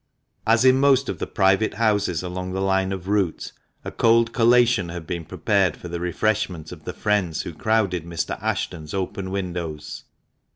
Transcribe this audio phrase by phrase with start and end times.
[0.47, 3.51] As in most of the private houses along the line of route,
[3.85, 8.41] a cold collation had been prepared for the refreshment of the friends who crowded Mr.
[8.41, 10.05] Ashton's open windows.